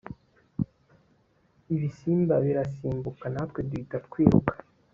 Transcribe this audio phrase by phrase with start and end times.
[1.73, 4.53] ibisimba birasimbuka natwe duhita twiruka